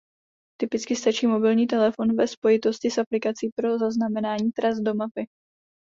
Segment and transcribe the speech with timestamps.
[0.61, 5.27] Typicky stačí mobilní telefon ve spojitosti s aplikací pro zaznamenávání tras do mapy.